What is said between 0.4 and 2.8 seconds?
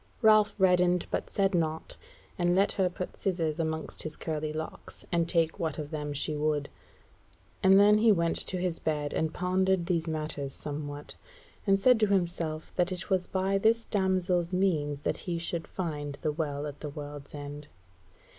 reddened but said naught, and let